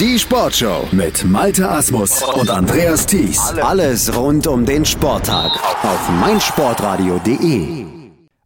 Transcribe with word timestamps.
Die 0.00 0.18
Sportshow 0.18 0.88
mit 0.90 1.24
Malte 1.24 1.70
Asmus 1.70 2.20
und 2.20 2.50
Andreas 2.50 3.06
Thies. 3.06 3.38
Alles 3.62 4.12
rund 4.16 4.48
um 4.48 4.66
den 4.66 4.84
Sporttag 4.84 5.52
auf 5.84 6.08
meinsportradio.de. 6.20 7.84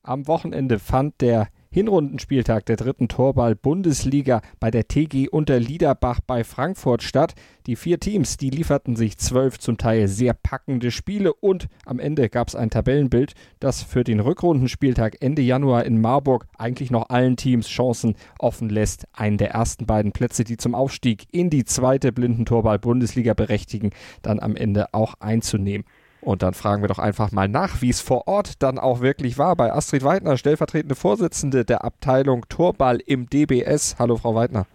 Am 0.02 0.26
Wochenende 0.26 0.78
fand 0.78 1.18
der 1.22 1.48
Hinrundenspieltag 1.70 2.64
der 2.64 2.76
dritten 2.76 3.08
Torball-Bundesliga 3.08 4.40
bei 4.58 4.70
der 4.70 4.88
TG 4.88 5.28
Unterliederbach 5.28 6.20
bei 6.26 6.42
Frankfurt 6.42 7.02
statt. 7.02 7.34
Die 7.66 7.76
vier 7.76 8.00
Teams, 8.00 8.38
die 8.38 8.48
lieferten 8.48 8.96
sich 8.96 9.18
zwölf 9.18 9.58
zum 9.58 9.76
Teil 9.76 10.08
sehr 10.08 10.32
packende 10.32 10.90
Spiele 10.90 11.34
und 11.34 11.68
am 11.84 11.98
Ende 11.98 12.30
gab 12.30 12.48
es 12.48 12.54
ein 12.54 12.70
Tabellenbild, 12.70 13.34
das 13.60 13.82
für 13.82 14.02
den 14.02 14.20
Rückrundenspieltag 14.20 15.16
Ende 15.20 15.42
Januar 15.42 15.84
in 15.84 16.00
Marburg 16.00 16.46
eigentlich 16.56 16.90
noch 16.90 17.10
allen 17.10 17.36
Teams 17.36 17.68
Chancen 17.68 18.14
offen 18.38 18.70
lässt, 18.70 19.06
einen 19.12 19.36
der 19.36 19.50
ersten 19.50 19.84
beiden 19.84 20.12
Plätze, 20.12 20.44
die 20.44 20.56
zum 20.56 20.74
Aufstieg 20.74 21.26
in 21.32 21.50
die 21.50 21.64
zweite 21.64 22.12
Blindentorball-Bundesliga 22.12 23.34
berechtigen, 23.34 23.90
dann 24.22 24.40
am 24.40 24.56
Ende 24.56 24.94
auch 24.94 25.14
einzunehmen. 25.20 25.84
Und 26.20 26.42
dann 26.42 26.54
fragen 26.54 26.82
wir 26.82 26.88
doch 26.88 26.98
einfach 26.98 27.32
mal 27.32 27.48
nach, 27.48 27.80
wie 27.80 27.90
es 27.90 28.00
vor 28.00 28.26
Ort 28.26 28.62
dann 28.62 28.78
auch 28.78 29.00
wirklich 29.00 29.38
war 29.38 29.54
bei 29.56 29.72
Astrid 29.72 30.04
Weidner, 30.04 30.36
stellvertretende 30.36 30.94
Vorsitzende 30.94 31.64
der 31.64 31.84
Abteilung 31.84 32.48
Torball 32.48 32.98
im 32.98 33.28
DBS. 33.28 33.96
Hallo, 33.98 34.16
Frau 34.16 34.34
Weidner. 34.34 34.66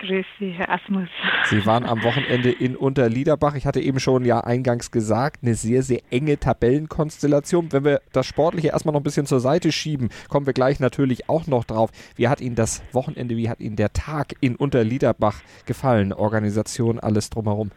Grüß 0.00 0.24
Sie, 0.38 0.52
Herr 0.52 0.70
Asmus. 0.70 1.10
Sie 1.50 1.66
waren 1.66 1.84
am 1.84 2.02
Wochenende 2.02 2.50
in 2.50 2.74
Unterliederbach. 2.74 3.54
Ich 3.54 3.66
hatte 3.66 3.80
eben 3.80 4.00
schon 4.00 4.24
ja 4.24 4.40
eingangs 4.40 4.90
gesagt, 4.90 5.42
eine 5.42 5.54
sehr, 5.54 5.82
sehr 5.82 6.00
enge 6.10 6.38
Tabellenkonstellation. 6.38 7.70
Wenn 7.70 7.84
wir 7.84 8.00
das 8.12 8.24
Sportliche 8.24 8.68
erstmal 8.68 8.94
noch 8.94 9.00
ein 9.00 9.04
bisschen 9.04 9.26
zur 9.26 9.40
Seite 9.40 9.72
schieben, 9.72 10.08
kommen 10.30 10.46
wir 10.46 10.54
gleich 10.54 10.80
natürlich 10.80 11.28
auch 11.28 11.46
noch 11.46 11.64
drauf. 11.64 11.90
Wie 12.16 12.28
hat 12.28 12.40
Ihnen 12.40 12.54
das 12.54 12.82
Wochenende, 12.92 13.36
wie 13.36 13.50
hat 13.50 13.60
Ihnen 13.60 13.76
der 13.76 13.92
Tag 13.92 14.34
in 14.40 14.56
Unterliederbach 14.56 15.42
gefallen? 15.66 16.14
Organisation, 16.14 16.98
alles 16.98 17.28
drumherum? 17.28 17.70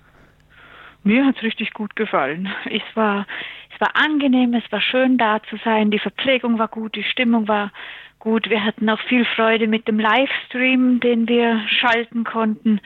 Mir 1.04 1.26
hat 1.26 1.38
es 1.38 1.44
richtig 1.44 1.74
gut 1.74 1.96
gefallen. 1.96 2.54
Es 2.66 2.82
war, 2.96 3.26
es 3.74 3.82
war 3.82 3.96
angenehm, 3.96 4.54
es 4.54 4.72
war 4.72 4.82
schön 4.82 5.18
da 5.18 5.42
zu 5.44 5.58
sein, 5.58 5.92
die 5.92 6.00
Verpflegung 6.00 6.60
war 6.60 6.70
gut, 6.70 6.96
die 6.96 7.04
Stimmung 7.04 7.48
war 7.48 7.72
gut. 8.20 8.50
Wir 8.50 8.64
hatten 8.64 8.90
auch 8.90 9.00
viel 9.02 9.26
Freude 9.26 9.68
mit 9.68 9.88
dem 9.88 10.00
Livestream, 10.00 11.00
den 11.02 11.28
wir 11.28 11.62
schalten 11.68 12.24
konnten 12.24 12.80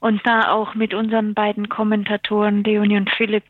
und 0.00 0.26
da 0.26 0.50
auch 0.50 0.74
mit 0.74 0.94
unseren 0.94 1.34
beiden 1.34 1.68
Kommentatoren, 1.68 2.64
Leonie 2.64 2.96
und 2.96 3.10
Philipp, 3.10 3.44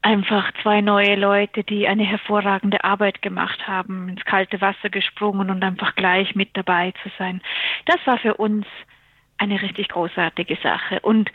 einfach 0.00 0.50
zwei 0.62 0.80
neue 0.80 1.16
Leute, 1.16 1.64
die 1.64 1.88
eine 1.88 2.04
hervorragende 2.04 2.84
Arbeit 2.84 3.20
gemacht 3.20 3.66
haben, 3.66 4.08
ins 4.08 4.24
kalte 4.24 4.60
Wasser 4.60 4.90
gesprungen 4.90 5.50
und 5.50 5.62
einfach 5.64 5.96
gleich 5.96 6.34
mit 6.34 6.56
dabei 6.56 6.92
zu 7.02 7.10
sein. 7.18 7.42
Das 7.86 7.98
war 8.06 8.18
für 8.18 8.34
uns 8.34 8.66
eine 9.38 9.60
richtig 9.60 9.88
großartige 9.88 10.56
Sache. 10.62 11.00
Und 11.00 11.30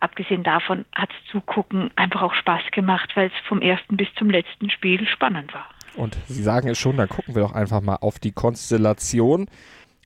abgesehen 0.00 0.42
davon 0.42 0.84
hat 0.94 1.10
es 1.10 1.30
Zugucken 1.30 1.90
einfach 1.96 2.22
auch 2.22 2.34
Spaß 2.34 2.62
gemacht, 2.72 3.10
weil 3.14 3.28
es 3.28 3.48
vom 3.48 3.62
ersten 3.62 3.96
bis 3.96 4.08
zum 4.18 4.30
letzten 4.30 4.70
Spiel 4.70 5.06
spannend 5.06 5.54
war. 5.54 5.66
Und 5.96 6.16
Sie 6.26 6.42
sagen 6.42 6.68
es 6.68 6.78
schon, 6.78 6.96
dann 6.96 7.08
gucken 7.08 7.34
wir 7.34 7.42
doch 7.42 7.52
einfach 7.52 7.80
mal 7.80 7.96
auf 7.96 8.18
die 8.18 8.32
Konstellation. 8.32 9.46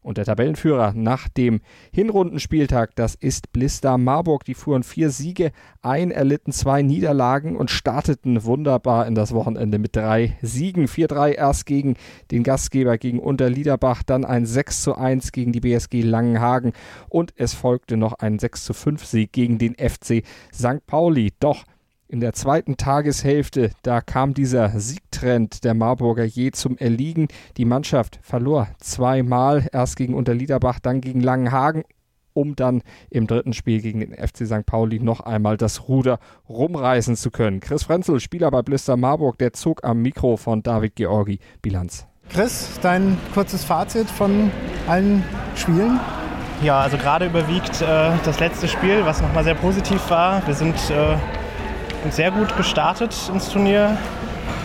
Und 0.04 0.18
der 0.18 0.26
Tabellenführer 0.26 0.92
nach 0.94 1.28
dem 1.28 1.62
Hinrundenspieltag, 1.90 2.94
das 2.94 3.14
ist 3.14 3.52
Blister 3.52 3.96
Marburg. 3.96 4.44
Die 4.44 4.52
fuhren 4.52 4.82
vier 4.82 5.08
Siege 5.08 5.50
ein, 5.80 6.10
erlitten 6.10 6.52
zwei 6.52 6.82
Niederlagen 6.82 7.56
und 7.56 7.70
starteten 7.70 8.44
wunderbar 8.44 9.06
in 9.06 9.14
das 9.14 9.32
Wochenende 9.32 9.78
mit 9.78 9.96
drei 9.96 10.36
Siegen. 10.42 10.88
4-3 10.88 11.30
erst 11.30 11.64
gegen 11.64 11.94
den 12.30 12.42
Gastgeber, 12.42 12.98
gegen 12.98 13.18
Unterliederbach, 13.18 14.02
dann 14.02 14.26
ein 14.26 14.44
6-1 14.44 15.32
gegen 15.32 15.52
die 15.52 15.60
BSG 15.60 16.02
Langenhagen 16.02 16.74
und 17.08 17.32
es 17.36 17.54
folgte 17.54 17.96
noch 17.96 18.12
ein 18.12 18.38
6-5 18.38 19.06
Sieg 19.06 19.32
gegen 19.32 19.56
den 19.56 19.74
FC 19.74 20.22
St. 20.52 20.86
Pauli. 20.86 21.32
Doch 21.40 21.64
in 22.08 22.20
der 22.20 22.32
zweiten 22.32 22.76
Tageshälfte, 22.76 23.70
da 23.82 24.00
kam 24.00 24.34
dieser 24.34 24.78
Siegtrend 24.78 25.64
der 25.64 25.74
Marburger 25.74 26.24
je 26.24 26.50
zum 26.50 26.76
Erliegen. 26.76 27.28
Die 27.56 27.64
Mannschaft 27.64 28.18
verlor 28.22 28.68
zweimal, 28.78 29.68
erst 29.72 29.96
gegen 29.96 30.14
Unterliederbach, 30.14 30.78
dann 30.80 31.00
gegen 31.00 31.20
Langenhagen, 31.20 31.82
um 32.34 32.56
dann 32.56 32.82
im 33.10 33.26
dritten 33.26 33.52
Spiel 33.52 33.80
gegen 33.80 34.00
den 34.00 34.12
FC 34.12 34.46
St. 34.46 34.66
Pauli 34.66 35.00
noch 35.00 35.20
einmal 35.20 35.56
das 35.56 35.88
Ruder 35.88 36.18
rumreißen 36.48 37.16
zu 37.16 37.30
können. 37.30 37.60
Chris 37.60 37.84
Frenzel, 37.84 38.20
Spieler 38.20 38.50
bei 38.50 38.62
Blister 38.62 38.96
Marburg, 38.96 39.38
der 39.38 39.52
zog 39.52 39.84
am 39.84 40.02
Mikro 40.02 40.36
von 40.36 40.62
David 40.62 40.96
Georgi 40.96 41.38
Bilanz. 41.62 42.06
Chris, 42.28 42.78
dein 42.82 43.18
kurzes 43.32 43.64
Fazit 43.64 44.10
von 44.10 44.50
allen 44.88 45.22
Spielen? 45.54 46.00
Ja, 46.62 46.80
also 46.80 46.96
gerade 46.96 47.26
überwiegt 47.26 47.82
äh, 47.82 48.12
das 48.24 48.40
letzte 48.40 48.68
Spiel, 48.68 49.04
was 49.04 49.20
nochmal 49.20 49.44
sehr 49.44 49.54
positiv 49.54 50.08
war. 50.08 50.46
Wir 50.46 50.54
sind 50.54 50.74
äh, 50.90 51.16
sehr 52.10 52.30
gut 52.30 52.56
gestartet 52.56 53.14
ins 53.32 53.48
Turnier 53.50 53.96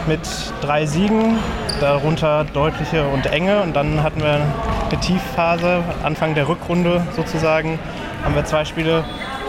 mit 0.08 0.22
drei 0.62 0.86
Siegen, 0.86 1.38
darunter 1.80 2.46
deutliche 2.54 3.06
und 3.08 3.26
enge. 3.28 3.62
Und 3.62 3.76
dann 3.76 4.04
hatten 4.04 4.22
wir 4.22 4.42
eine 4.90 5.00
Tiefphase, 5.00 5.84
Anfang 6.04 6.36
der 6.36 6.48
Rückrunde 6.48 7.02
sozusagen, 7.16 7.80
haben 8.24 8.36
wir 8.36 8.46
zwei 8.46 8.66
Spiele 8.66 9.04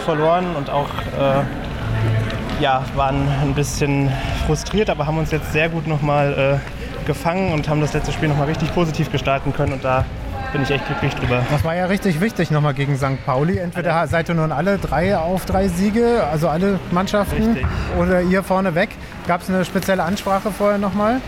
verloren 0.05 0.57
und 0.57 0.71
auch 0.71 0.89
äh, 0.89 2.63
ja, 2.63 2.85
waren 2.95 3.27
ein 3.43 3.55
bisschen 3.55 4.11
frustriert, 4.47 4.91
aber 4.91 5.07
haben 5.07 5.19
uns 5.19 5.31
jetzt 5.31 5.53
sehr 5.53 5.69
gut 5.69 5.87
nochmal 5.87 6.61
äh, 6.63 7.07
gefangen 7.07 7.53
und 7.53 7.69
haben 7.69 7.81
das 7.81 7.93
letzte 7.93 8.13
Spiel 8.13 8.29
nochmal 8.29 8.47
richtig 8.47 8.73
positiv 8.75 9.11
gestalten 9.11 9.53
können. 9.53 9.73
Und 9.73 9.85
da 9.85 10.05
bin 10.53 10.63
ich 10.63 10.71
echt 10.71 10.87
glücklich 10.87 11.15
drüber. 11.15 11.43
Das 11.51 11.65
war 11.65 11.75
ja 11.75 11.87
richtig 11.87 12.21
wichtig 12.21 12.51
nochmal 12.51 12.75
gegen 12.75 12.97
St. 12.97 13.25
Pauli. 13.25 13.59
Entweder 13.59 14.07
seid 14.07 14.29
ihr 14.29 14.35
nun 14.35 14.53
alle 14.53 14.79
drei 14.79 15.17
auf 15.17 15.47
drei 15.47 15.69
Siege, 15.69 16.25
also 16.31 16.49
alle 16.49 16.79
Mannschaften, 16.91 17.53
richtig. 17.53 17.67
oder 17.99 18.23
ihr 18.23 18.43
vorne 18.43 18.75
weg. 18.75 18.91
Gab 19.27 19.43
es 19.43 19.49
eine 19.49 19.65
spezielle 19.65 20.03
Ansprache 20.03 20.51
vorher 20.51 20.79
nochmal? 20.79 21.21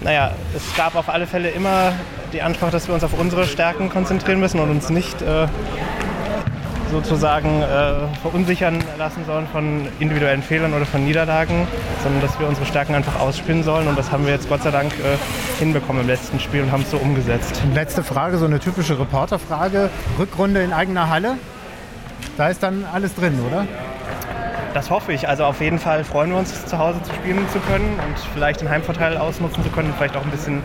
Naja, 0.00 0.32
es 0.56 0.74
gab 0.76 0.94
auf 0.94 1.08
alle 1.08 1.26
Fälle 1.26 1.50
immer 1.50 1.92
die 2.32 2.42
Ansprache, 2.42 2.70
dass 2.70 2.86
wir 2.86 2.94
uns 2.94 3.04
auf 3.04 3.18
unsere 3.18 3.44
Stärken 3.44 3.90
konzentrieren 3.90 4.40
müssen 4.40 4.60
und 4.60 4.70
uns 4.70 4.88
nicht 4.88 5.20
äh, 5.20 5.46
sozusagen 6.90 7.62
äh, 7.62 7.94
verunsichern 8.22 8.78
lassen 8.98 9.24
sollen 9.24 9.46
von 9.48 9.88
individuellen 9.98 10.42
Fehlern 10.42 10.74
oder 10.74 10.86
von 10.86 11.04
Niederlagen, 11.04 11.66
sondern 12.02 12.20
dass 12.20 12.38
wir 12.38 12.48
unsere 12.48 12.66
Stärken 12.66 12.94
einfach 12.94 13.18
ausspielen 13.20 13.62
sollen. 13.62 13.88
Und 13.88 13.98
das 13.98 14.12
haben 14.12 14.26
wir 14.26 14.32
jetzt 14.32 14.48
Gott 14.48 14.62
sei 14.62 14.70
Dank 14.70 14.92
äh, 14.92 15.16
hinbekommen 15.58 16.02
im 16.02 16.08
letzten 16.08 16.40
Spiel 16.40 16.62
und 16.62 16.72
haben 16.72 16.82
es 16.82 16.90
so 16.90 16.98
umgesetzt. 16.98 17.62
Letzte 17.74 18.02
Frage, 18.02 18.38
so 18.38 18.46
eine 18.46 18.60
typische 18.60 18.98
Reporterfrage. 18.98 19.90
Rückrunde 20.18 20.62
in 20.62 20.72
eigener 20.72 21.08
Halle. 21.08 21.36
Da 22.36 22.48
ist 22.48 22.62
dann 22.62 22.84
alles 22.92 23.14
drin, 23.14 23.38
oder? 23.50 23.66
Das 24.74 24.90
hoffe 24.90 25.12
ich. 25.12 25.28
Also 25.28 25.44
auf 25.44 25.60
jeden 25.60 25.78
Fall 25.78 26.04
freuen 26.04 26.30
wir 26.30 26.38
uns, 26.38 26.66
zu 26.66 26.78
Hause 26.78 27.02
zu 27.02 27.12
spielen 27.14 27.46
zu 27.52 27.58
können 27.60 27.98
und 28.06 28.18
vielleicht 28.34 28.60
den 28.60 28.70
Heimvorteil 28.70 29.16
ausnutzen 29.16 29.64
zu 29.64 29.70
können 29.70 29.88
und 29.88 29.96
vielleicht 29.96 30.16
auch 30.16 30.24
ein 30.24 30.30
bisschen 30.30 30.62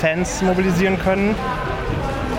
Fans 0.00 0.42
mobilisieren 0.42 0.98
können. 0.98 1.34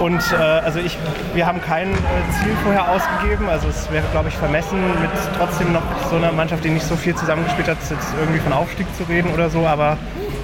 Und 0.01 0.19
äh, 0.33 0.35
also 0.35 0.79
ich, 0.79 0.97
wir 1.35 1.45
haben 1.45 1.61
kein 1.61 1.91
äh, 1.91 1.95
Ziel 2.31 2.55
vorher 2.63 2.89
ausgegeben. 2.89 3.47
Also 3.47 3.67
es 3.67 3.91
wäre, 3.91 4.03
glaube 4.11 4.29
ich, 4.29 4.35
vermessen, 4.35 4.81
mit 4.99 5.11
trotzdem 5.37 5.71
noch 5.73 5.83
so 6.09 6.15
einer 6.15 6.31
Mannschaft, 6.31 6.63
die 6.63 6.69
nicht 6.69 6.85
so 6.85 6.95
viel 6.95 7.13
zusammengespielt 7.13 7.67
hat, 7.67 7.77
jetzt 7.87 8.15
irgendwie 8.19 8.39
von 8.39 8.51
Aufstieg 8.51 8.87
zu 8.95 9.03
reden 9.03 9.31
oder 9.31 9.51
so. 9.51 9.67
Aber 9.67 9.99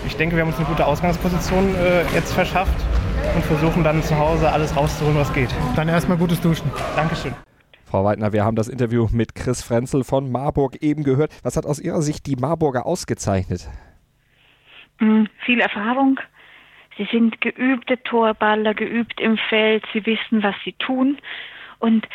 ich 0.05 0.15
denke, 0.15 0.35
wir 0.35 0.43
haben 0.43 0.49
uns 0.49 0.59
eine 0.59 0.67
gute 0.67 0.85
Ausgangsposition 0.85 1.73
äh, 1.73 2.03
jetzt 2.13 2.33
verschafft 2.33 2.75
und 3.33 3.43
versuchen 3.45 3.83
dann 3.83 4.03
zu 4.03 4.15
Hause 4.15 4.51
alles 4.51 4.75
rauszuholen, 4.75 5.17
was 5.17 5.33
geht. 5.33 5.49
Dann 5.75 5.89
erstmal 5.89 6.19
gutes 6.19 6.39
Duschen. 6.39 6.69
Dankeschön. 6.95 7.33
Frau 7.85 8.05
Weidner, 8.05 8.33
wir 8.33 8.45
haben 8.45 8.55
das 8.55 8.67
Interview 8.67 9.07
mit 9.11 9.33
Chris 9.33 9.63
Frenzel 9.63 10.03
von 10.03 10.31
Marburg 10.31 10.75
eben 10.83 11.03
gehört. 11.03 11.33
Was 11.41 11.57
hat 11.57 11.65
aus 11.65 11.79
Ihrer 11.79 12.03
Sicht 12.03 12.27
die 12.27 12.35
Marburger 12.35 12.85
ausgezeichnet? 12.85 13.67
Mhm, 14.99 15.27
viel 15.45 15.59
Erfahrung, 15.61 16.19
Sie 16.97 17.07
sind 17.11 17.41
geübte 17.41 18.01
Torballer, 18.03 18.73
geübt 18.73 19.19
im 19.21 19.37
Feld, 19.37 19.83
sie 19.93 20.05
wissen, 20.05 20.43
was 20.43 20.55
sie 20.63 20.73
tun 20.73 21.17
und 21.79 22.07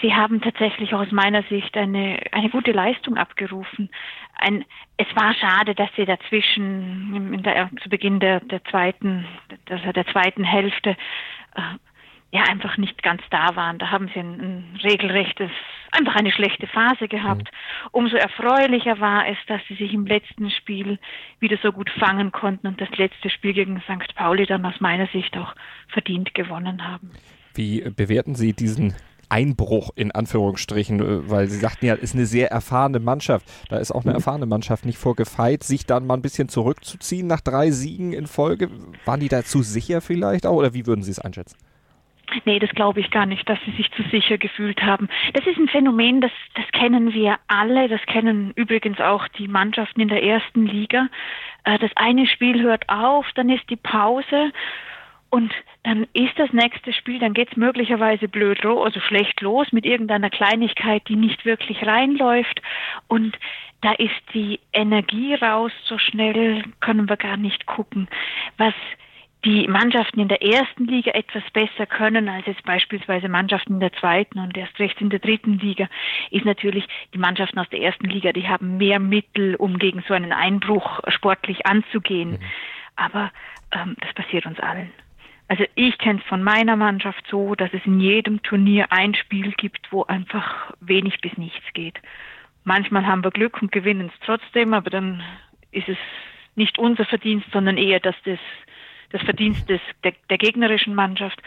sie 0.00 0.14
haben 0.14 0.40
tatsächlich 0.40 0.94
aus 0.94 1.10
meiner 1.12 1.42
Sicht 1.44 1.76
eine, 1.76 2.18
eine 2.32 2.50
gute 2.50 2.72
Leistung 2.72 3.16
abgerufen. 3.16 3.90
Ein, 4.38 4.64
es 4.96 5.06
war 5.14 5.34
schade, 5.34 5.74
dass 5.74 5.90
sie 5.96 6.04
dazwischen 6.04 7.42
der, 7.42 7.70
zu 7.82 7.88
Beginn 7.88 8.18
der, 8.20 8.40
der 8.40 8.64
zweiten, 8.64 9.26
der, 9.68 9.92
der 9.92 10.06
zweiten 10.06 10.44
Hälfte 10.44 10.96
äh, 11.54 11.60
ja 12.32 12.44
einfach 12.44 12.78
nicht 12.78 13.02
ganz 13.02 13.22
da 13.30 13.54
waren. 13.54 13.78
Da 13.78 13.90
haben 13.90 14.08
sie 14.12 14.18
ein, 14.18 14.40
ein 14.40 14.80
regelrechtes, 14.82 15.50
einfach 15.90 16.16
eine 16.16 16.32
schlechte 16.32 16.66
Phase 16.66 17.06
gehabt. 17.06 17.44
Mhm. 17.52 17.88
Umso 17.92 18.16
erfreulicher 18.16 18.98
war 19.00 19.28
es, 19.28 19.36
dass 19.46 19.60
sie 19.68 19.74
sich 19.74 19.92
im 19.92 20.06
letzten 20.06 20.50
Spiel 20.50 20.98
wieder 21.40 21.58
so 21.62 21.72
gut 21.72 21.90
fangen 21.90 22.32
konnten 22.32 22.66
und 22.66 22.80
das 22.80 22.88
letzte 22.96 23.28
Spiel 23.28 23.52
gegen 23.52 23.82
St. 23.82 24.14
Pauli 24.14 24.46
dann 24.46 24.64
aus 24.64 24.80
meiner 24.80 25.06
Sicht 25.08 25.36
auch 25.36 25.54
verdient 25.88 26.34
gewonnen 26.34 26.88
haben. 26.88 27.10
Wie 27.54 27.82
bewerten 27.90 28.34
Sie 28.34 28.54
diesen 28.54 28.94
Einbruch 29.28 29.90
in 29.94 30.10
Anführungsstrichen, 30.10 31.28
weil 31.30 31.48
Sie 31.48 31.58
sagten 31.58 31.84
ja, 31.84 31.94
ist 31.94 32.14
eine 32.14 32.24
sehr 32.24 32.50
erfahrene 32.50 32.98
Mannschaft. 32.98 33.46
Da 33.68 33.76
ist 33.76 33.90
auch 33.90 34.04
eine 34.04 34.14
erfahrene 34.14 34.46
Mannschaft 34.46 34.86
nicht 34.86 34.98
vorgefeit, 34.98 35.64
sich 35.64 35.84
dann 35.84 36.06
mal 36.06 36.14
ein 36.14 36.22
bisschen 36.22 36.48
zurückzuziehen 36.48 37.26
nach 37.26 37.42
drei 37.42 37.70
Siegen 37.70 38.14
in 38.14 38.26
Folge. 38.26 38.70
Waren 39.04 39.20
die 39.20 39.28
da 39.28 39.44
zu 39.44 39.62
sicher 39.62 40.00
vielleicht 40.00 40.46
auch 40.46 40.56
oder 40.56 40.72
wie 40.72 40.86
würden 40.86 41.02
Sie 41.02 41.10
es 41.10 41.18
einschätzen? 41.18 41.56
Nee, 42.44 42.58
das 42.58 42.70
glaube 42.70 43.00
ich 43.00 43.10
gar 43.10 43.26
nicht, 43.26 43.48
dass 43.48 43.58
sie 43.64 43.72
sich 43.72 43.90
zu 43.92 44.02
sicher 44.04 44.38
gefühlt 44.38 44.82
haben. 44.82 45.08
Das 45.34 45.46
ist 45.46 45.58
ein 45.58 45.68
Phänomen, 45.68 46.20
das, 46.20 46.32
das 46.54 46.66
kennen 46.72 47.12
wir 47.12 47.38
alle, 47.48 47.88
das 47.88 48.00
kennen 48.06 48.52
übrigens 48.54 49.00
auch 49.00 49.28
die 49.28 49.48
Mannschaften 49.48 50.00
in 50.00 50.08
der 50.08 50.22
ersten 50.22 50.66
Liga. 50.66 51.08
Äh, 51.64 51.78
das 51.78 51.90
eine 51.96 52.26
Spiel 52.26 52.62
hört 52.62 52.88
auf, 52.88 53.26
dann 53.34 53.48
ist 53.48 53.68
die 53.70 53.76
Pause 53.76 54.52
und 55.32 55.50
dann 55.84 56.06
ist 56.12 56.38
das 56.38 56.52
nächste 56.52 56.92
Spiel, 56.92 57.18
dann 57.18 57.32
geht 57.32 57.50
es 57.50 57.56
möglicherweise 57.56 58.28
blöd, 58.28 58.64
also 58.66 59.00
schlecht 59.00 59.40
los 59.40 59.72
mit 59.72 59.86
irgendeiner 59.86 60.28
Kleinigkeit, 60.28 61.08
die 61.08 61.16
nicht 61.16 61.46
wirklich 61.46 61.86
reinläuft. 61.86 62.60
Und 63.08 63.38
da 63.80 63.92
ist 63.92 64.20
die 64.34 64.60
Energie 64.74 65.34
raus, 65.34 65.72
so 65.84 65.96
schnell 65.96 66.62
können 66.80 67.08
wir 67.08 67.16
gar 67.16 67.38
nicht 67.38 67.64
gucken. 67.64 68.08
Was 68.58 68.74
die 69.44 69.66
Mannschaften 69.66 70.20
in 70.20 70.28
der 70.28 70.42
ersten 70.42 70.86
Liga 70.86 71.12
etwas 71.12 71.42
besser 71.52 71.86
können 71.86 72.28
als 72.28 72.46
jetzt 72.46 72.62
beispielsweise 72.64 73.28
Mannschaften 73.28 73.74
in 73.74 73.80
der 73.80 73.92
zweiten 73.94 74.38
und 74.38 74.56
erst 74.56 74.78
recht 74.78 75.00
in 75.00 75.10
der 75.10 75.18
dritten 75.18 75.58
Liga, 75.58 75.88
ist 76.30 76.44
natürlich 76.44 76.86
die 77.12 77.18
Mannschaften 77.18 77.58
aus 77.58 77.68
der 77.70 77.80
ersten 77.80 78.06
Liga, 78.06 78.32
die 78.32 78.48
haben 78.48 78.76
mehr 78.76 79.00
Mittel, 79.00 79.56
um 79.56 79.78
gegen 79.78 80.04
so 80.06 80.14
einen 80.14 80.32
Einbruch 80.32 81.00
sportlich 81.08 81.66
anzugehen. 81.66 82.32
Mhm. 82.32 82.38
Aber 82.94 83.32
ähm, 83.72 83.96
das 84.00 84.14
passiert 84.14 84.46
uns 84.46 84.60
allen. 84.60 84.92
Also 85.48 85.64
ich 85.74 85.98
kenne 85.98 86.20
es 86.20 86.26
von 86.28 86.42
meiner 86.42 86.76
Mannschaft 86.76 87.26
so, 87.28 87.54
dass 87.54 87.72
es 87.74 87.84
in 87.84 88.00
jedem 88.00 88.42
Turnier 88.42 88.86
ein 88.90 89.14
Spiel 89.14 89.52
gibt, 89.52 89.92
wo 89.92 90.04
einfach 90.04 90.72
wenig 90.80 91.20
bis 91.20 91.36
nichts 91.36 91.64
geht. 91.74 92.00
Manchmal 92.64 93.06
haben 93.06 93.24
wir 93.24 93.32
Glück 93.32 93.60
und 93.60 93.72
gewinnen 93.72 94.10
es 94.14 94.20
trotzdem, 94.24 94.72
aber 94.72 94.88
dann 94.88 95.22
ist 95.72 95.88
es 95.88 95.98
nicht 96.54 96.78
unser 96.78 97.04
Verdienst, 97.04 97.48
sondern 97.52 97.76
eher, 97.76 97.98
dass 97.98 98.14
das 98.24 98.38
das 99.12 99.22
Verdienst 99.22 99.68
des, 99.68 99.80
der, 100.04 100.12
der 100.30 100.38
gegnerischen 100.38 100.94
Mannschaft. 100.94 101.40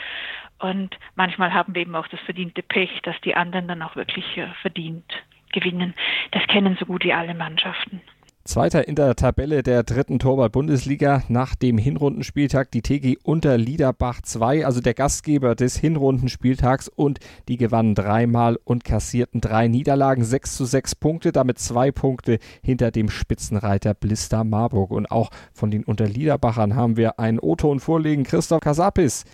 Und 0.59 0.97
manchmal 1.15 1.53
haben 1.53 1.75
wir 1.75 1.81
eben 1.81 1.95
auch 1.95 2.07
das 2.07 2.19
verdiente 2.21 2.63
Pech, 2.63 3.01
dass 3.03 3.19
die 3.21 3.35
anderen 3.35 3.67
dann 3.67 3.81
auch 3.81 3.95
wirklich 3.95 4.38
äh, 4.38 4.47
verdient 4.62 5.12
gewinnen. 5.51 5.94
Das 6.31 6.45
kennen 6.47 6.77
so 6.79 6.85
gut 6.85 7.03
wie 7.03 7.13
alle 7.13 7.33
Mannschaften. 7.33 8.01
Zweiter 8.47 8.88
in 8.88 8.94
der 8.94 9.15
Tabelle 9.15 9.63
der 9.63 9.81
dritten 9.81 10.19
Torwart-Bundesliga 10.19 11.24
nach 11.30 11.56
dem 11.56 11.80
Hinrundenspieltag 11.80 12.69
die 12.69 12.83
TG 12.83 13.18
unter 13.24 13.57
Liederbach 13.57 14.21
2, 14.21 14.68
also 14.68 14.81
der 14.81 14.94
Gastgeber 14.94 15.56
des 15.56 15.75
Hinrundenspieltags 15.77 16.88
und 16.88 17.18
die 17.47 17.57
gewannen 17.57 17.95
dreimal 17.95 18.59
und 18.63 18.83
kassierten 18.83 19.42
drei 19.42 19.68
Niederlagen, 19.68 20.24
6 20.24 20.57
zu 20.57 20.65
6 20.65 20.94
Punkte, 20.94 21.31
damit 21.31 21.57
zwei 21.57 21.89
Punkte 21.89 22.38
hinter 22.62 22.92
dem 22.92 23.09
Spitzenreiter 23.09 23.95
Blister 23.95 24.44
Marburg. 24.44 24.91
Und 24.91 25.09
auch 25.09 25.31
von 25.51 25.71
den 25.71 25.83
Unterliederbachern 25.83 26.75
haben 26.75 26.98
wir 26.98 27.19
einen 27.19 27.39
O-Ton 27.39 27.80
vorlegen. 27.80 28.25
Christoph 28.25 28.59
Kasapis 28.59 29.25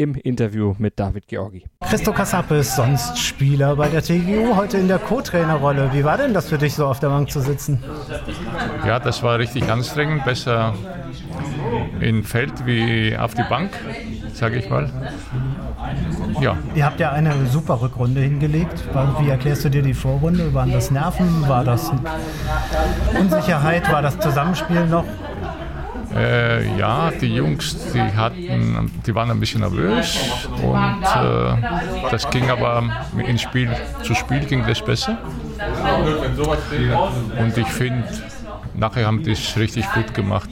im 0.00 0.14
Interview 0.14 0.74
mit 0.78 0.98
David 0.98 1.28
Georgi. 1.28 1.62
Christo 1.86 2.10
Kassapis, 2.12 2.74
sonst 2.74 3.18
Spieler 3.18 3.76
bei 3.76 3.88
der 3.88 4.00
TGU, 4.00 4.56
heute 4.56 4.78
in 4.78 4.88
der 4.88 4.98
Co-Trainerrolle. 4.98 5.90
Wie 5.92 6.02
war 6.04 6.16
denn 6.16 6.32
das 6.32 6.48
für 6.48 6.56
dich, 6.56 6.74
so 6.74 6.86
auf 6.86 7.00
der 7.00 7.08
Bank 7.08 7.30
zu 7.30 7.40
sitzen? 7.40 7.84
Ja, 8.86 8.98
das 8.98 9.22
war 9.22 9.38
richtig 9.38 9.70
anstrengend. 9.70 10.24
Besser 10.24 10.72
im 12.00 12.24
Feld 12.24 12.64
wie 12.64 13.14
auf 13.14 13.34
die 13.34 13.42
Bank, 13.42 13.72
sage 14.32 14.56
ich 14.56 14.70
mal. 14.70 14.90
Ja. 16.40 16.56
Ihr 16.74 16.86
habt 16.86 16.98
ja 16.98 17.12
eine 17.12 17.34
super 17.46 17.82
Rückrunde 17.82 18.22
hingelegt. 18.22 18.82
Wie 19.18 19.28
erklärst 19.28 19.66
du 19.66 19.68
dir 19.68 19.82
die 19.82 19.92
Vorrunde? 19.92 20.54
Waren 20.54 20.72
das 20.72 20.90
Nerven? 20.90 21.46
War 21.46 21.62
das 21.62 21.92
Unsicherheit? 23.18 23.92
War 23.92 24.00
das 24.00 24.18
Zusammenspiel 24.18 24.86
noch? 24.86 25.04
Äh, 26.14 26.76
ja, 26.76 27.10
die 27.12 27.34
Jungs, 27.34 27.92
die 27.92 28.00
hatten, 28.00 28.90
die 29.06 29.14
waren 29.14 29.30
ein 29.30 29.38
bisschen 29.38 29.60
nervös 29.60 30.48
und 30.60 31.02
äh, 31.02 32.10
das 32.10 32.28
ging 32.30 32.50
aber 32.50 32.82
im 33.16 33.38
Spiel 33.38 33.70
zu 34.02 34.14
Spiel 34.14 34.40
ging 34.40 34.66
das 34.66 34.82
besser. 34.82 35.18
Und 37.38 37.56
ich 37.56 37.68
finde, 37.68 38.04
nachher 38.74 39.06
haben 39.06 39.22
die 39.22 39.32
es 39.32 39.56
richtig 39.56 39.90
gut 39.92 40.12
gemacht. 40.14 40.50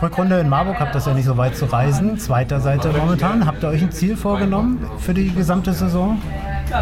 Rückrunde 0.00 0.40
in 0.40 0.48
Marburg 0.48 0.80
habt 0.80 0.94
das 0.94 1.06
ja 1.06 1.14
nicht 1.14 1.26
so 1.26 1.36
weit 1.36 1.56
zu 1.56 1.66
reisen. 1.66 2.18
Zweiter 2.18 2.60
Seite 2.60 2.88
momentan. 2.88 3.46
Habt 3.46 3.62
ihr 3.62 3.68
euch 3.68 3.82
ein 3.82 3.92
Ziel 3.92 4.16
vorgenommen 4.16 4.84
für 4.98 5.14
die 5.14 5.32
gesamte 5.32 5.72
Saison? 5.72 6.20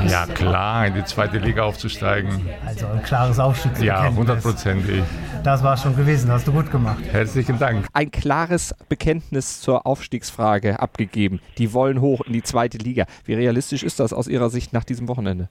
Ja, 0.09 0.25
klar, 0.27 0.87
in 0.87 0.95
die 0.95 1.05
zweite 1.05 1.39
Liga 1.39 1.65
aufzusteigen. 1.65 2.41
Also 2.67 2.87
ein 2.87 3.03
klares 3.03 3.39
Aufstiegsziel. 3.39 3.87
Ja, 3.87 4.09
hundertprozentig. 4.09 5.03
Das 5.43 5.65
war 5.65 5.79
schon 5.79 5.97
gewesen, 5.97 6.31
hast 6.31 6.47
du 6.47 6.53
gut 6.53 6.71
gemacht. 6.71 7.03
Herzlichen 7.11 7.59
Dank. 7.59 7.87
Ein 7.95 8.11
klares 8.11 8.75
Bekenntnis 8.91 9.63
zur 9.63 9.87
Aufstiegsfrage 9.87 10.81
abgegeben. 10.81 11.41
Die 11.57 11.73
wollen 11.73 12.03
hoch 12.03 12.21
in 12.27 12.35
die 12.35 12.43
zweite 12.43 12.77
Liga. 12.77 13.07
Wie 13.25 13.33
realistisch 13.33 13.83
ist 13.83 14.01
das 14.01 14.13
aus 14.13 14.29
Ihrer 14.29 14.51
Sicht 14.51 14.75
nach 14.75 14.85
diesem 14.85 15.09
Wochenende? 15.09 15.49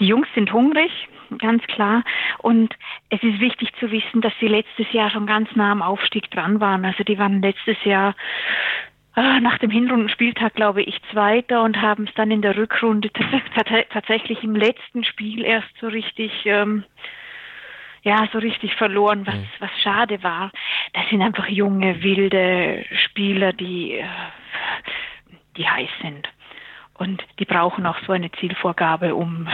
Die 0.00 0.06
Jungs 0.06 0.26
sind 0.34 0.52
hungrig, 0.52 0.90
ganz 1.38 1.62
klar. 1.68 2.02
Und 2.38 2.74
es 3.10 3.22
ist 3.22 3.38
wichtig 3.38 3.72
zu 3.78 3.92
wissen, 3.92 4.20
dass 4.20 4.32
sie 4.40 4.48
letztes 4.48 4.92
Jahr 4.92 5.10
schon 5.10 5.26
ganz 5.26 5.48
nah 5.54 5.70
am 5.70 5.82
Aufstieg 5.82 6.28
dran 6.32 6.60
waren. 6.60 6.84
Also 6.84 7.04
die 7.04 7.18
waren 7.18 7.40
letztes 7.40 7.76
Jahr 7.84 8.16
ah, 9.14 9.38
nach 9.38 9.58
dem 9.58 9.70
Hinrundenspieltag, 9.70 10.54
glaube 10.54 10.82
ich, 10.82 11.00
Zweiter 11.12 11.62
und 11.62 11.80
haben 11.80 12.08
es 12.08 12.14
dann 12.14 12.32
in 12.32 12.42
der 12.42 12.56
Rückrunde 12.56 13.10
tatsächlich 13.92 14.42
im 14.42 14.56
letzten 14.56 15.04
Spiel 15.04 15.44
erst 15.44 15.70
so 15.80 15.86
richtig 15.86 16.32
ähm, 16.46 16.82
ja, 18.02 18.28
so 18.32 18.38
richtig 18.38 18.74
verloren, 18.74 19.26
was, 19.26 19.34
mhm. 19.34 19.48
was 19.60 19.70
schade 19.82 20.22
war. 20.22 20.50
Das 20.92 21.08
sind 21.08 21.22
einfach 21.22 21.48
junge, 21.48 22.02
wilde 22.02 22.84
Spieler, 23.04 23.52
die, 23.52 23.98
äh, 23.98 24.06
die 25.56 25.68
heiß 25.68 25.90
sind. 26.02 26.28
Und 26.94 27.22
die 27.38 27.44
brauchen 27.44 27.86
auch 27.86 27.98
so 28.06 28.12
eine 28.12 28.30
Zielvorgabe, 28.32 29.14
um, 29.14 29.48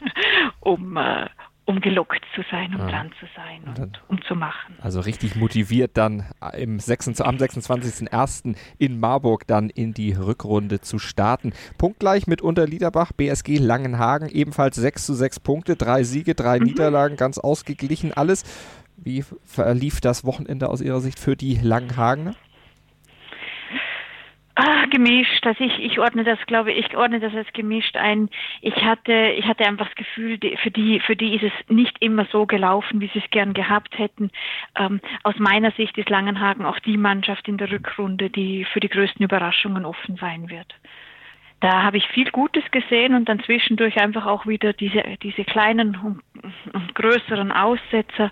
um, 0.60 0.96
äh, 0.96 1.26
um 1.66 1.80
gelockt 1.80 2.24
zu 2.34 2.42
sein, 2.50 2.74
um 2.74 2.80
ja. 2.80 2.88
dran 2.88 3.10
zu 3.20 3.26
sein 3.36 3.62
und, 3.64 3.78
und 3.78 4.02
um 4.08 4.22
zu 4.22 4.34
machen. 4.34 4.76
Also 4.80 5.00
richtig 5.00 5.36
motiviert 5.36 5.92
dann 5.94 6.24
im 6.56 6.78
26, 6.78 7.24
am 7.24 7.36
26.01. 7.36 8.56
in 8.78 8.98
Marburg 8.98 9.46
dann 9.46 9.70
in 9.70 9.94
die 9.94 10.12
Rückrunde 10.12 10.80
zu 10.80 10.98
starten. 10.98 11.52
Punktgleich 11.78 12.26
mit 12.26 12.42
Unterliederbach, 12.42 13.12
BSG 13.12 13.58
Langenhagen, 13.58 14.28
ebenfalls 14.28 14.76
6 14.76 15.06
zu 15.06 15.14
6 15.14 15.40
Punkte, 15.40 15.76
drei 15.76 16.02
Siege, 16.02 16.34
drei 16.34 16.58
mhm. 16.58 16.66
Niederlagen, 16.66 17.16
ganz 17.16 17.38
ausgeglichen 17.38 18.12
alles. 18.12 18.44
Wie 18.96 19.24
verlief 19.44 20.00
das 20.00 20.24
Wochenende 20.24 20.68
aus 20.68 20.80
Ihrer 20.80 21.00
Sicht 21.00 21.18
für 21.18 21.36
die 21.36 21.56
Langenhagener? 21.56 22.34
Ah, 24.62 24.84
gemischt. 24.90 25.46
Also 25.46 25.64
ich, 25.64 25.78
ich 25.78 25.98
ordne 25.98 26.22
das, 26.22 26.38
glaube 26.46 26.70
ich, 26.70 26.94
ordne 26.94 27.18
das 27.18 27.34
als 27.34 27.50
gemischt 27.54 27.96
ein. 27.96 28.28
Ich 28.60 28.76
hatte, 28.84 29.32
ich 29.38 29.46
hatte 29.46 29.64
einfach 29.64 29.86
das 29.86 29.94
Gefühl, 29.94 30.38
für 30.62 30.70
die, 30.70 31.00
für 31.00 31.16
die 31.16 31.34
ist 31.34 31.44
es 31.44 31.74
nicht 31.74 31.96
immer 32.00 32.26
so 32.30 32.44
gelaufen, 32.44 33.00
wie 33.00 33.08
sie 33.14 33.20
es 33.20 33.30
gern 33.30 33.54
gehabt 33.54 33.96
hätten. 33.98 34.30
Ähm, 34.76 35.00
aus 35.22 35.36
meiner 35.38 35.70
Sicht 35.72 35.96
ist 35.96 36.10
Langenhagen 36.10 36.66
auch 36.66 36.78
die 36.80 36.98
Mannschaft 36.98 37.48
in 37.48 37.56
der 37.56 37.70
Rückrunde, 37.70 38.28
die 38.28 38.66
für 38.66 38.80
die 38.80 38.90
größten 38.90 39.24
Überraschungen 39.24 39.86
offen 39.86 40.16
sein 40.16 40.50
wird. 40.50 40.74
Da 41.60 41.82
habe 41.82 41.96
ich 41.96 42.06
viel 42.08 42.30
Gutes 42.30 42.64
gesehen 42.70 43.14
und 43.14 43.30
dann 43.30 43.40
zwischendurch 43.40 43.98
einfach 43.98 44.26
auch 44.26 44.46
wieder 44.46 44.74
diese, 44.74 45.02
diese 45.22 45.44
kleinen 45.44 45.96
und, 45.96 46.22
und 46.74 46.94
größeren 46.94 47.50
Aussetzer 47.50 48.30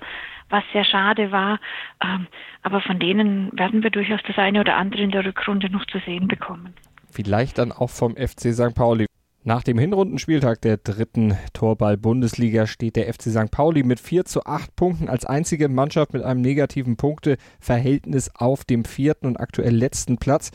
was 0.50 0.64
sehr 0.72 0.84
schade 0.84 1.30
war. 1.30 1.60
Ähm, 2.02 2.26
aber 2.62 2.80
von 2.80 2.98
denen 2.98 3.50
werden 3.58 3.82
wir 3.82 3.90
durchaus 3.90 4.20
das 4.26 4.38
eine 4.38 4.60
oder 4.60 4.76
andere 4.76 5.02
in 5.02 5.10
der 5.10 5.24
Rückrunde 5.24 5.70
noch 5.70 5.86
zu 5.86 5.98
sehen 6.00 6.28
bekommen. 6.28 6.74
Vielleicht 7.10 7.58
dann 7.58 7.72
auch 7.72 7.90
vom 7.90 8.16
FC 8.16 8.52
St. 8.52 8.74
Pauli. 8.74 9.06
Nach 9.44 9.62
dem 9.62 9.78
Hinrundenspieltag 9.78 10.60
der 10.60 10.76
dritten 10.76 11.38
Torball-Bundesliga 11.54 12.66
steht 12.66 12.96
der 12.96 13.12
FC 13.12 13.30
St. 13.30 13.50
Pauli 13.50 13.82
mit 13.82 14.00
4 14.00 14.24
zu 14.24 14.44
8 14.44 14.76
Punkten 14.76 15.08
als 15.08 15.24
einzige 15.24 15.68
Mannschaft 15.68 16.12
mit 16.12 16.22
einem 16.22 16.42
negativen 16.42 16.96
Punkteverhältnis 16.96 18.30
auf 18.34 18.64
dem 18.64 18.84
vierten 18.84 19.26
und 19.26 19.40
aktuell 19.40 19.74
letzten 19.74 20.18
Platz. 20.18 20.50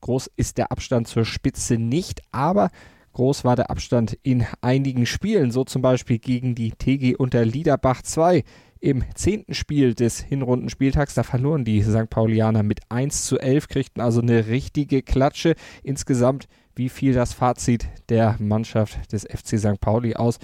Groß 0.00 0.28
ist 0.36 0.58
der 0.58 0.72
Abstand 0.72 1.08
zur 1.08 1.24
Spitze 1.24 1.78
nicht, 1.78 2.22
aber 2.32 2.70
groß 3.12 3.44
war 3.44 3.54
der 3.54 3.70
Abstand 3.70 4.18
in 4.22 4.44
einigen 4.60 5.06
Spielen, 5.06 5.50
so 5.50 5.64
zum 5.64 5.80
Beispiel 5.80 6.18
gegen 6.18 6.54
die 6.54 6.72
TG 6.72 7.14
unter 7.16 7.44
Liederbach 7.44 8.02
2 8.02 8.42
im 8.84 9.02
zehnten 9.14 9.54
Spiel 9.54 9.94
des 9.94 10.20
Hinrundenspieltags. 10.20 11.14
Da 11.14 11.22
verloren 11.22 11.64
die 11.64 11.82
St. 11.82 12.10
Paulianer 12.10 12.62
mit 12.62 12.80
1 12.90 13.24
zu 13.24 13.38
11, 13.38 13.68
kriegten 13.68 14.02
also 14.02 14.20
eine 14.20 14.48
richtige 14.48 15.00
Klatsche. 15.00 15.54
Insgesamt, 15.82 16.48
wie 16.76 16.90
fiel 16.90 17.14
das 17.14 17.32
Fazit 17.32 17.88
der 18.10 18.36
Mannschaft 18.38 19.10
des 19.10 19.22
FC 19.22 19.58
St. 19.58 19.80
Pauli 19.80 20.14
aus? 20.16 20.38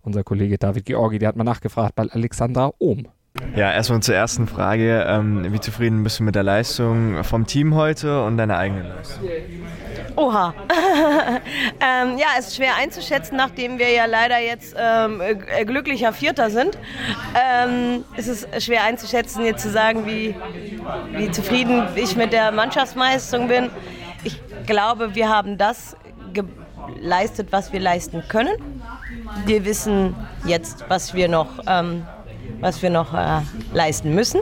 Unser 0.00 0.24
Kollege 0.24 0.56
David 0.56 0.86
Georgi, 0.86 1.18
der 1.18 1.28
hat 1.28 1.36
mal 1.36 1.44
nachgefragt 1.44 1.94
bei 1.94 2.04
Alexandra 2.04 2.72
Ohm. 2.78 3.06
Ja, 3.56 3.72
erstmal 3.72 4.00
zur 4.00 4.14
ersten 4.14 4.46
Frage. 4.46 5.06
Ähm, 5.08 5.52
wie 5.52 5.58
zufrieden 5.58 6.04
bist 6.04 6.20
du 6.20 6.22
mit 6.22 6.36
der 6.36 6.44
Leistung 6.44 7.24
vom 7.24 7.46
Team 7.46 7.74
heute 7.74 8.22
und 8.24 8.36
deiner 8.36 8.58
eigenen 8.58 8.88
Leistung? 8.88 9.28
Oha. 10.14 10.54
ähm, 11.80 12.16
ja, 12.16 12.26
es 12.38 12.48
ist 12.48 12.56
schwer 12.56 12.76
einzuschätzen, 12.76 13.36
nachdem 13.36 13.80
wir 13.80 13.90
ja 13.90 14.06
leider 14.06 14.38
jetzt 14.38 14.76
ähm, 14.78 15.20
äh, 15.20 15.64
glücklicher 15.64 16.12
Vierter 16.12 16.50
sind. 16.50 16.78
Ähm, 17.34 18.04
es 18.16 18.28
ist 18.28 18.62
schwer 18.62 18.84
einzuschätzen, 18.84 19.44
jetzt 19.44 19.62
zu 19.62 19.70
sagen, 19.70 20.06
wie, 20.06 20.36
wie 21.12 21.30
zufrieden 21.32 21.88
ich 21.96 22.14
mit 22.14 22.32
der 22.32 22.52
Mannschaftsleistung 22.52 23.48
bin. 23.48 23.70
Ich 24.22 24.40
glaube, 24.66 25.16
wir 25.16 25.28
haben 25.28 25.58
das 25.58 25.96
geleistet, 26.32 27.48
was 27.50 27.72
wir 27.72 27.80
leisten 27.80 28.22
können. 28.28 28.54
Wir 29.44 29.64
wissen 29.64 30.14
jetzt, 30.44 30.84
was 30.88 31.14
wir 31.14 31.28
noch, 31.28 31.48
ähm, 31.66 32.04
was 32.60 32.82
wir 32.82 32.90
noch 32.90 33.14
äh, 33.14 33.40
leisten 33.72 34.14
müssen. 34.14 34.40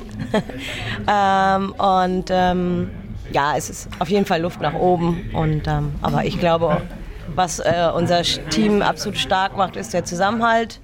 ähm, 1.10 1.72
und 1.72 2.26
ähm, 2.30 2.90
ja, 3.32 3.56
es 3.56 3.70
ist 3.70 3.88
auf 3.98 4.08
jeden 4.08 4.26
Fall 4.26 4.42
Luft 4.42 4.60
nach 4.60 4.74
oben. 4.74 5.30
Und, 5.32 5.66
ähm, 5.66 5.94
aber 6.02 6.24
ich 6.24 6.38
glaube, 6.38 6.82
was 7.34 7.58
äh, 7.58 7.90
unser 7.94 8.22
Team 8.22 8.82
absolut 8.82 9.18
stark 9.18 9.56
macht, 9.56 9.76
ist 9.76 9.94
der 9.94 10.04
Zusammenhalt. 10.04 10.80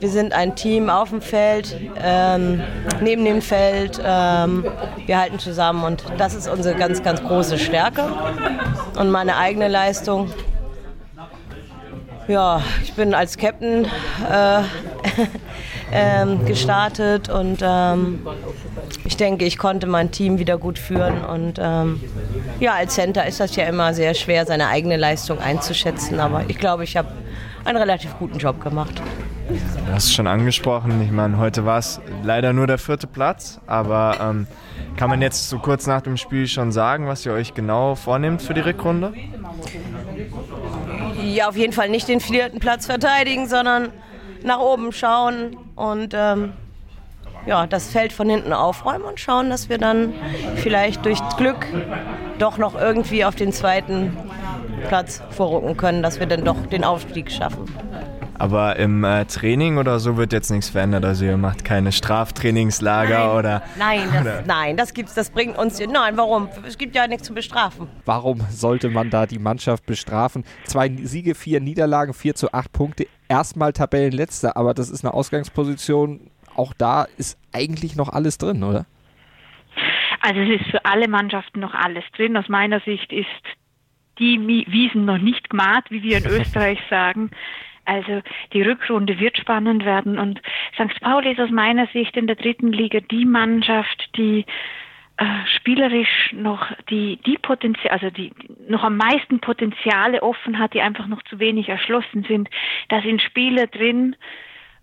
Wir 0.00 0.08
sind 0.08 0.32
ein 0.32 0.56
Team 0.56 0.88
auf 0.88 1.10
dem 1.10 1.20
Feld, 1.20 1.76
ähm, 2.02 2.62
neben 3.02 3.22
dem 3.24 3.42
Feld. 3.42 4.00
Ähm, 4.02 4.64
wir 5.04 5.18
halten 5.18 5.38
zusammen 5.38 5.84
und 5.84 6.04
das 6.16 6.34
ist 6.34 6.48
unsere 6.48 6.74
ganz, 6.74 7.02
ganz 7.02 7.22
große 7.22 7.58
Stärke. 7.58 8.04
Und 8.98 9.10
meine 9.10 9.36
eigene 9.36 9.68
Leistung. 9.68 10.30
Ja, 12.28 12.62
ich 12.82 12.94
bin 12.94 13.12
als 13.12 13.36
Captain 13.36 13.84
äh, 13.84 14.62
ähm, 15.92 16.44
gestartet 16.44 17.28
und 17.28 17.58
ähm, 17.62 18.20
ich 19.04 19.16
denke, 19.16 19.44
ich 19.44 19.58
konnte 19.58 19.86
mein 19.86 20.10
Team 20.10 20.38
wieder 20.38 20.58
gut 20.58 20.78
führen. 20.78 21.24
Und 21.24 21.58
ähm, 21.60 22.00
ja, 22.60 22.74
als 22.74 22.94
Center 22.94 23.26
ist 23.26 23.40
das 23.40 23.56
ja 23.56 23.64
immer 23.64 23.94
sehr 23.94 24.14
schwer, 24.14 24.46
seine 24.46 24.68
eigene 24.68 24.96
Leistung 24.96 25.38
einzuschätzen. 25.38 26.20
Aber 26.20 26.44
ich 26.48 26.58
glaube, 26.58 26.84
ich 26.84 26.96
habe 26.96 27.08
einen 27.64 27.78
relativ 27.78 28.16
guten 28.18 28.38
Job 28.38 28.62
gemacht. 28.62 29.00
Du 29.48 29.92
hast 29.92 30.04
es 30.04 30.12
schon 30.12 30.26
angesprochen. 30.26 31.02
Ich 31.02 31.10
meine, 31.10 31.38
heute 31.38 31.64
war 31.64 31.78
es 31.78 32.00
leider 32.22 32.52
nur 32.52 32.66
der 32.66 32.78
vierte 32.78 33.06
Platz. 33.06 33.60
Aber 33.66 34.16
ähm, 34.20 34.46
kann 34.96 35.10
man 35.10 35.20
jetzt 35.22 35.48
so 35.48 35.58
kurz 35.58 35.86
nach 35.86 36.02
dem 36.02 36.16
Spiel 36.16 36.46
schon 36.46 36.72
sagen, 36.72 37.06
was 37.06 37.26
ihr 37.26 37.32
euch 37.32 37.54
genau 37.54 37.94
vornehmt 37.94 38.42
für 38.42 38.54
die 38.54 38.60
Rückrunde? 38.60 39.12
Ja, 41.24 41.48
auf 41.48 41.56
jeden 41.56 41.72
Fall 41.72 41.88
nicht 41.88 42.08
den 42.08 42.20
vierten 42.20 42.60
Platz 42.60 42.86
verteidigen, 42.86 43.48
sondern 43.48 43.88
nach 44.42 44.58
oben 44.58 44.92
schauen 44.92 45.56
und 45.80 46.12
ähm, 46.14 46.52
ja, 47.46 47.66
das 47.66 47.88
Feld 47.88 48.12
von 48.12 48.28
hinten 48.28 48.52
aufräumen 48.52 49.04
und 49.04 49.18
schauen, 49.18 49.48
dass 49.48 49.68
wir 49.68 49.78
dann 49.78 50.12
vielleicht 50.56 51.06
durch 51.06 51.20
Glück 51.38 51.66
doch 52.38 52.58
noch 52.58 52.78
irgendwie 52.78 53.24
auf 53.24 53.34
den 53.34 53.52
zweiten 53.52 54.16
Platz 54.88 55.22
vorrücken 55.30 55.76
können, 55.76 56.02
dass 56.02 56.20
wir 56.20 56.26
dann 56.26 56.44
doch 56.44 56.66
den 56.66 56.84
Aufstieg 56.84 57.30
schaffen. 57.30 57.64
Aber 58.34 58.76
im 58.76 59.04
äh, 59.04 59.26
Training 59.26 59.76
oder 59.76 60.00
so 60.00 60.16
wird 60.16 60.32
jetzt 60.32 60.50
nichts 60.50 60.70
verändert. 60.70 61.04
Also 61.04 61.26
ihr 61.26 61.36
macht 61.36 61.62
keine 61.62 61.92
Straftrainingslager 61.92 63.18
nein, 63.18 63.36
oder. 63.36 63.62
Nein, 63.78 64.08
das, 64.12 64.20
oder? 64.22 64.42
nein, 64.46 64.76
das 64.78 64.94
gibt's, 64.94 65.12
das 65.12 65.28
bringt 65.28 65.58
uns. 65.58 65.78
Nein, 65.78 66.16
warum? 66.16 66.48
Es 66.66 66.78
gibt 66.78 66.96
ja 66.96 67.06
nichts 67.06 67.26
zu 67.26 67.34
bestrafen. 67.34 67.88
Warum 68.06 68.40
sollte 68.50 68.88
man 68.88 69.10
da 69.10 69.26
die 69.26 69.38
Mannschaft 69.38 69.84
bestrafen? 69.84 70.44
Zwei 70.64 70.90
Siege, 71.02 71.34
vier 71.34 71.60
Niederlagen, 71.60 72.14
vier 72.14 72.34
zu 72.34 72.50
acht 72.52 72.72
Punkte. 72.72 73.06
Erstmal 73.30 73.72
Tabellenletzter, 73.72 74.56
aber 74.56 74.74
das 74.74 74.90
ist 74.90 75.04
eine 75.04 75.14
Ausgangsposition. 75.14 76.32
Auch 76.56 76.74
da 76.74 77.06
ist 77.16 77.38
eigentlich 77.52 77.94
noch 77.94 78.08
alles 78.08 78.38
drin, 78.38 78.64
oder? 78.64 78.86
Also 80.20 80.40
es 80.40 80.60
ist 80.60 80.70
für 80.72 80.84
alle 80.84 81.06
Mannschaften 81.06 81.60
noch 81.60 81.72
alles 81.72 82.02
drin. 82.16 82.36
Aus 82.36 82.48
meiner 82.48 82.80
Sicht 82.80 83.12
ist 83.12 83.26
die 84.18 84.36
Wiesen 84.66 85.04
noch 85.04 85.18
nicht 85.18 85.48
gemacht, 85.48 85.84
wie 85.90 86.02
wir 86.02 86.18
in 86.18 86.26
Österreich 86.40 86.80
sagen. 86.90 87.30
Also 87.84 88.20
die 88.52 88.62
Rückrunde 88.62 89.20
wird 89.20 89.38
spannend 89.38 89.84
werden 89.84 90.18
und 90.18 90.40
St. 90.74 91.00
Pauli 91.00 91.30
ist 91.30 91.40
aus 91.40 91.50
meiner 91.50 91.86
Sicht 91.88 92.16
in 92.16 92.26
der 92.26 92.34
dritten 92.34 92.72
Liga 92.72 92.98
die 92.98 93.24
Mannschaft, 93.24 94.10
die 94.16 94.44
äh, 95.20 95.46
spielerisch 95.58 96.32
noch 96.32 96.66
die 96.88 97.18
die 97.26 97.36
Potenzial, 97.36 97.92
also 97.92 98.08
die 98.08 98.32
noch 98.66 98.82
am 98.82 98.96
meisten 98.96 99.38
Potenziale 99.40 100.22
offen 100.22 100.58
hat, 100.58 100.72
die 100.72 100.80
einfach 100.80 101.08
noch 101.08 101.22
zu 101.24 101.38
wenig 101.38 101.68
erschlossen 101.68 102.24
sind. 102.26 102.48
Da 102.88 103.02
sind 103.02 103.20
Spieler 103.20 103.66
drin. 103.66 104.16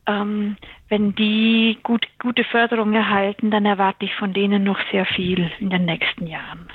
Ähm, 0.06 0.58
wenn 0.90 1.16
die 1.16 1.80
gut, 1.82 2.08
gute 2.20 2.44
Förderung 2.44 2.94
erhalten, 2.94 3.50
dann 3.50 3.66
erwarte 3.66 4.06
ich 4.06 4.14
von 4.14 4.32
denen 4.32 4.64
noch 4.64 4.80
sehr 4.92 5.06
viel 5.06 5.50
in 5.60 5.72
den 5.72 5.86
nächsten 5.86 6.28
Jahren. 6.28 6.68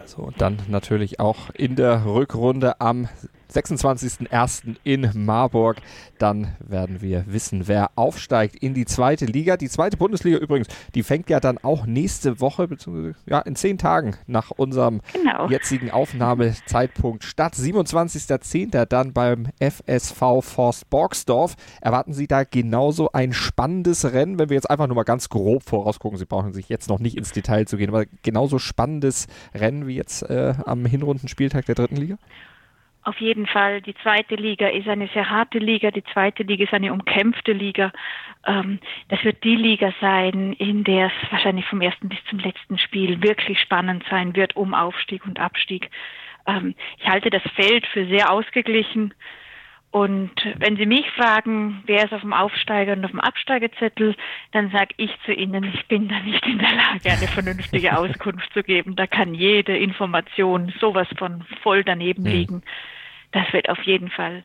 Also 0.00 0.22
und 0.22 0.40
dann 0.40 0.58
natürlich 0.68 1.18
auch 1.18 1.50
in 1.50 1.74
der 1.74 2.04
Rückrunde 2.06 2.80
am 2.80 3.08
26.01. 3.52 4.76
in 4.84 5.10
Marburg. 5.14 5.78
Dann 6.18 6.56
werden 6.60 7.00
wir 7.00 7.24
wissen, 7.26 7.68
wer 7.68 7.90
aufsteigt 7.96 8.56
in 8.56 8.74
die 8.74 8.84
zweite 8.84 9.26
Liga. 9.26 9.56
Die 9.56 9.68
zweite 9.68 9.96
Bundesliga 9.96 10.38
übrigens, 10.38 10.68
die 10.94 11.02
fängt 11.02 11.30
ja 11.30 11.40
dann 11.40 11.58
auch 11.58 11.86
nächste 11.86 12.40
Woche, 12.40 12.68
beziehungsweise 12.68 13.14
ja, 13.26 13.40
in 13.40 13.56
zehn 13.56 13.78
Tagen 13.78 14.16
nach 14.26 14.50
unserem 14.50 15.00
genau. 15.12 15.48
jetzigen 15.48 15.90
Aufnahmezeitpunkt 15.90 17.24
statt. 17.24 17.54
27.10. 17.54 18.86
dann 18.86 19.12
beim 19.12 19.48
FSV 19.60 20.42
Forst 20.42 20.90
Borgsdorf. 20.90 21.54
Erwarten 21.80 22.12
Sie 22.12 22.26
da 22.26 22.44
genauso 22.44 23.12
ein 23.12 23.32
spannendes 23.32 24.12
Rennen, 24.12 24.38
wenn 24.38 24.48
wir 24.48 24.54
jetzt 24.54 24.70
einfach 24.70 24.86
nur 24.86 24.96
mal 24.96 25.04
ganz 25.04 25.28
grob 25.28 25.62
vorausgucken. 25.62 26.18
Sie 26.18 26.26
brauchen 26.26 26.52
sich 26.52 26.68
jetzt 26.68 26.88
noch 26.88 26.98
nicht 26.98 27.16
ins 27.16 27.32
Detail 27.32 27.66
zu 27.66 27.76
gehen, 27.76 27.88
aber 27.88 28.04
genauso 28.22 28.58
spannendes 28.58 29.26
Rennen 29.54 29.86
wie 29.86 29.96
jetzt 29.96 30.22
äh, 30.22 30.54
am 30.64 30.84
Hinrundenspieltag 30.84 31.66
der 31.66 31.74
dritten 31.74 31.96
Liga? 31.96 32.18
Auf 33.08 33.22
jeden 33.22 33.46
Fall, 33.46 33.80
die 33.80 33.94
zweite 34.02 34.34
Liga 34.34 34.68
ist 34.68 34.86
eine 34.86 35.08
sehr 35.14 35.30
harte 35.30 35.58
Liga, 35.58 35.90
die 35.90 36.04
zweite 36.12 36.42
Liga 36.42 36.64
ist 36.64 36.74
eine 36.74 36.92
umkämpfte 36.92 37.52
Liga. 37.52 37.90
Ähm, 38.46 38.80
das 39.08 39.24
wird 39.24 39.42
die 39.44 39.56
Liga 39.56 39.94
sein, 39.98 40.52
in 40.52 40.84
der 40.84 41.06
es 41.06 41.32
wahrscheinlich 41.32 41.64
vom 41.64 41.80
ersten 41.80 42.10
bis 42.10 42.18
zum 42.28 42.38
letzten 42.38 42.76
Spiel 42.76 43.22
wirklich 43.22 43.58
spannend 43.60 44.04
sein 44.10 44.36
wird 44.36 44.56
um 44.56 44.74
Aufstieg 44.74 45.24
und 45.24 45.40
Abstieg. 45.40 45.90
Ähm, 46.46 46.74
ich 46.98 47.08
halte 47.08 47.30
das 47.30 47.40
Feld 47.54 47.86
für 47.86 48.06
sehr 48.08 48.30
ausgeglichen. 48.30 49.14
Und 49.90 50.34
wenn 50.58 50.76
Sie 50.76 50.84
mich 50.84 51.10
fragen, 51.12 51.82
wer 51.86 52.04
ist 52.04 52.12
auf 52.12 52.20
dem 52.20 52.34
Aufsteiger 52.34 52.92
und 52.92 53.06
auf 53.06 53.10
dem 53.12 53.20
Absteigerzettel, 53.20 54.16
dann 54.52 54.70
sage 54.70 54.92
ich 54.98 55.10
zu 55.24 55.32
Ihnen, 55.32 55.64
ich 55.64 55.86
bin 55.86 56.08
da 56.08 56.20
nicht 56.20 56.44
in 56.46 56.58
der 56.58 56.74
Lage, 56.74 57.10
eine 57.10 57.26
vernünftige 57.26 57.96
Auskunft 57.96 58.52
zu 58.52 58.62
geben. 58.62 58.96
Da 58.96 59.06
kann 59.06 59.32
jede 59.32 59.78
Information 59.78 60.74
sowas 60.78 61.08
von 61.16 61.42
voll 61.62 61.84
daneben 61.84 62.24
mhm. 62.24 62.62
Das 63.32 63.52
wird 63.52 63.68
auf 63.68 63.82
jeden 63.82 64.10
Fall 64.10 64.44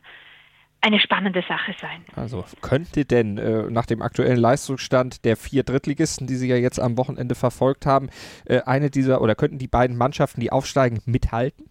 eine 0.84 1.00
spannende 1.00 1.42
Sache 1.48 1.74
sein. 1.80 2.04
Also 2.14 2.44
könnte 2.60 3.06
denn 3.06 3.38
äh, 3.38 3.70
nach 3.70 3.86
dem 3.86 4.02
aktuellen 4.02 4.36
Leistungsstand 4.36 5.24
der 5.24 5.36
vier 5.36 5.62
Drittligisten, 5.62 6.26
die 6.26 6.34
Sie 6.34 6.48
ja 6.48 6.56
jetzt 6.56 6.78
am 6.78 6.98
Wochenende 6.98 7.34
verfolgt 7.34 7.86
haben, 7.86 8.10
äh, 8.44 8.60
eine 8.62 8.90
dieser 8.90 9.22
oder 9.22 9.34
könnten 9.34 9.58
die 9.58 9.66
beiden 9.66 9.96
Mannschaften, 9.96 10.40
die 10.40 10.52
aufsteigen, 10.52 11.00
mithalten? 11.06 11.68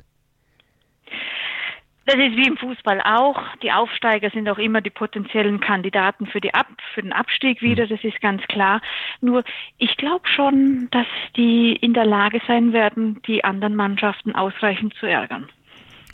Das 2.06 2.16
ist 2.16 2.36
wie 2.36 2.48
im 2.48 2.58
Fußball 2.58 3.02
auch. 3.02 3.40
Die 3.62 3.72
Aufsteiger 3.72 4.30
sind 4.32 4.50
auch 4.50 4.58
immer 4.58 4.82
die 4.82 4.90
potenziellen 4.90 5.62
Kandidaten 5.62 6.26
für, 6.26 6.42
die 6.42 6.54
Ab 6.54 6.68
für 6.94 7.02
den 7.02 7.14
Abstieg 7.14 7.62
wieder, 7.62 7.84
hm. 7.84 7.90
das 7.90 8.04
ist 8.04 8.20
ganz 8.20 8.42
klar. 8.48 8.82
Nur 9.22 9.44
ich 9.78 9.96
glaube 9.96 10.28
schon, 10.28 10.90
dass 10.92 11.08
die 11.38 11.74
in 11.76 11.94
der 11.94 12.06
Lage 12.06 12.42
sein 12.48 12.74
werden, 12.74 13.22
die 13.28 13.44
anderen 13.44 13.76
Mannschaften 13.76 14.36
ausreichend 14.36 14.96
zu 14.96 15.06
ärgern. 15.06 15.48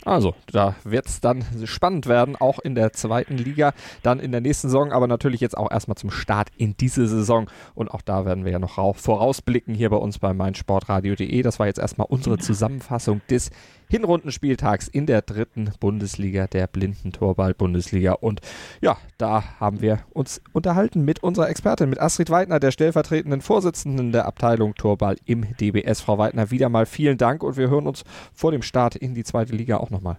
Also, 0.04 0.34
da 0.50 0.74
wird 0.84 1.06
es 1.06 1.20
dann 1.20 1.44
spannend 1.64 2.06
werden, 2.06 2.36
auch 2.36 2.58
in 2.58 2.74
der 2.74 2.92
zweiten 2.92 3.36
Liga, 3.36 3.74
dann 4.02 4.18
in 4.18 4.32
der 4.32 4.40
nächsten 4.40 4.68
Saison, 4.68 4.92
aber 4.92 5.06
natürlich 5.06 5.40
jetzt 5.40 5.56
auch 5.56 5.70
erstmal 5.70 5.96
zum 5.96 6.10
Start 6.10 6.48
in 6.56 6.76
diese 6.76 7.06
Saison. 7.06 7.50
Und 7.74 7.90
auch 7.90 8.02
da 8.02 8.24
werden 8.24 8.44
wir 8.44 8.52
ja 8.52 8.58
noch 8.58 8.96
vorausblicken 8.96 9.74
hier 9.74 9.90
bei 9.90 9.96
uns 9.96 10.18
bei 10.18 10.32
meinsportradio.de. 10.32 11.42
Das 11.42 11.58
war 11.58 11.66
jetzt 11.66 11.78
erstmal 11.78 12.06
unsere 12.08 12.38
Zusammenfassung 12.38 13.20
des 13.28 13.50
Hinrundenspieltags 13.90 14.86
in 14.86 15.06
der 15.06 15.20
dritten 15.22 15.72
Bundesliga, 15.80 16.46
der 16.46 16.68
Blindentorball-Bundesliga. 16.68 18.12
Und 18.12 18.40
ja, 18.80 18.96
da 19.18 19.58
haben 19.58 19.80
wir 19.82 20.00
uns 20.10 20.40
unterhalten 20.52 21.04
mit 21.04 21.22
unserer 21.24 21.48
Expertin, 21.48 21.90
mit 21.90 22.00
Astrid 22.00 22.30
Weidner, 22.30 22.60
der 22.60 22.70
stellvertretenden 22.70 23.40
Vorsitzenden 23.40 24.12
der 24.12 24.26
Abteilung 24.26 24.76
Torball 24.76 25.16
im 25.24 25.56
DBS. 25.56 26.00
Frau 26.00 26.18
Weidner, 26.18 26.52
wieder 26.52 26.68
mal 26.68 26.86
vielen 26.86 27.18
Dank 27.18 27.42
und 27.42 27.56
wir 27.56 27.68
hören 27.68 27.88
uns 27.88 28.04
vor 28.32 28.52
dem 28.52 28.62
Start 28.62 28.94
in 28.94 29.14
die 29.14 29.24
zweite 29.24 29.56
Liga 29.56 29.78
auch 29.78 29.90
nochmal. 29.90 30.18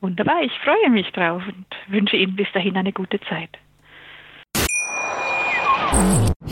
Wunderbar, 0.00 0.42
ich 0.44 0.52
freue 0.62 0.90
mich 0.90 1.10
drauf 1.10 1.42
und 1.44 1.66
wünsche 1.88 2.16
Ihnen 2.16 2.36
bis 2.36 2.46
dahin 2.54 2.76
eine 2.76 2.92
gute 2.92 3.18
Zeit. 3.22 3.50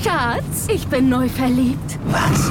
Schatz, 0.03 0.69
ich 0.73 0.87
bin 0.89 1.09
neu 1.09 1.29
verliebt. 1.29 1.99
Was? 2.07 2.51